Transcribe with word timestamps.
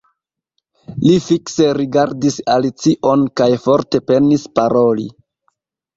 Li 1.07 1.17
fikse 1.25 1.67
rigardis 1.79 2.39
Alicion 2.55 3.27
kaj 3.43 3.51
forte 3.67 4.05
penis 4.11 4.49
paroli. 4.61 5.07